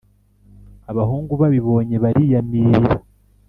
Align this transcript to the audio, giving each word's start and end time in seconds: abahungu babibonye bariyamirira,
abahungu 0.91 1.33
babibonye 1.41 1.95
bariyamirira, 2.03 2.93